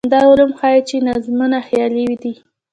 [0.13, 2.33] دا علوم ښيي چې نظمونه خیالي دي.